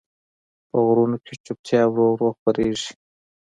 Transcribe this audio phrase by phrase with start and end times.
[0.69, 2.91] په غرونو کې چوپتیا ورو ورو خپرېږي.